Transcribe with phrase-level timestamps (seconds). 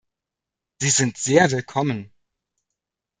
[0.79, 2.11] Sie sind sehr willkommen.